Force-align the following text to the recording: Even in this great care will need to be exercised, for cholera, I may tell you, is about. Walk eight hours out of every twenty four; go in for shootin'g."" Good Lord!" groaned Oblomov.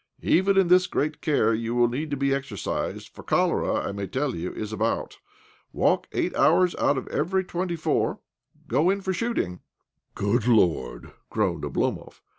Even 0.23 0.57
in 0.57 0.67
this 0.67 0.87
great 0.87 1.21
care 1.21 1.51
will 1.51 1.87
need 1.87 2.09
to 2.09 2.17
be 2.17 2.33
exercised, 2.33 3.07
for 3.09 3.21
cholera, 3.21 3.87
I 3.87 3.91
may 3.91 4.07
tell 4.07 4.33
you, 4.35 4.51
is 4.51 4.73
about. 4.73 5.19
Walk 5.73 6.07
eight 6.11 6.35
hours 6.35 6.75
out 6.77 6.97
of 6.97 7.07
every 7.09 7.43
twenty 7.43 7.75
four; 7.75 8.19
go 8.67 8.89
in 8.89 9.01
for 9.01 9.13
shootin'g."" 9.13 9.59
Good 10.15 10.47
Lord!" 10.47 11.13
groaned 11.29 11.63
Oblomov. 11.65 12.21